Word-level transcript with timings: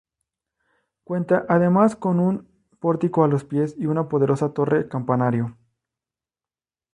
Cuenta 1.03 1.45
además 1.47 1.95
con 1.95 2.19
un 2.19 2.47
pórtico 2.79 3.23
a 3.23 3.27
los 3.27 3.43
pies 3.45 3.75
y 3.77 3.85
una 3.85 4.09
poderosa 4.09 4.51
torre-campanario. 4.51 5.55